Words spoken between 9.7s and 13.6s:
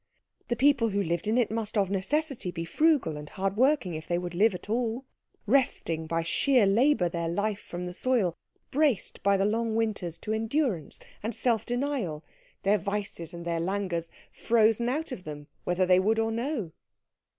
winters to endurance and self denial, their vices and their